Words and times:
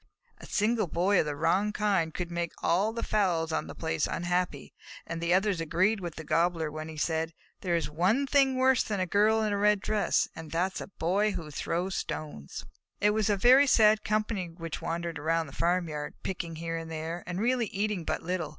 A 0.39 0.47
single 0.47 0.87
Boy 0.87 1.19
of 1.19 1.27
the 1.27 1.35
wrong 1.35 1.71
kind 1.71 2.11
could 2.11 2.31
make 2.31 2.53
all 2.63 2.91
the 2.91 3.03
fowls 3.03 3.51
on 3.51 3.67
the 3.67 3.75
place 3.75 4.07
unhappy, 4.07 4.73
and 5.05 5.21
the 5.21 5.31
others 5.31 5.61
agreed 5.61 5.99
with 5.99 6.15
the 6.15 6.23
Gobbler 6.23 6.71
when 6.71 6.89
he 6.89 6.97
said, 6.97 7.35
"There 7.59 7.75
is 7.75 7.87
one 7.87 8.25
thing 8.25 8.55
worse 8.55 8.81
than 8.81 8.99
a 8.99 9.05
Girl 9.05 9.43
in 9.43 9.53
a 9.53 9.59
red 9.59 9.79
dress, 9.79 10.27
and 10.35 10.49
that 10.53 10.73
is 10.73 10.81
a 10.81 10.87
Boy 10.87 11.33
who 11.33 11.51
throws 11.51 11.93
stones." 11.93 12.65
It 12.99 13.11
was 13.11 13.29
a 13.29 13.37
very 13.37 13.67
sad 13.67 14.03
company 14.03 14.49
which 14.49 14.81
wandered 14.81 15.19
around 15.19 15.45
the 15.45 15.53
farmyard, 15.53 16.15
picking 16.23 16.55
here 16.55 16.77
and 16.77 16.89
there, 16.89 17.23
and 17.27 17.39
really 17.39 17.67
eating 17.67 18.03
but 18.03 18.23
little. 18.23 18.49